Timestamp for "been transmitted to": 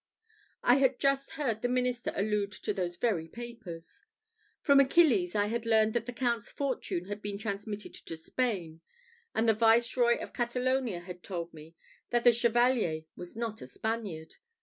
7.21-8.17